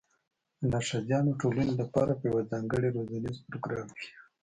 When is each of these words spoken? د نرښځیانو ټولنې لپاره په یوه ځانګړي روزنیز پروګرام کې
د 0.59 0.61
نرښځیانو 0.71 1.31
ټولنې 1.41 1.73
لپاره 1.81 2.11
په 2.19 2.23
یوه 2.29 2.41
ځانګړي 2.51 2.89
روزنیز 2.95 3.35
پروګرام 3.47 3.89
کې 3.99 4.09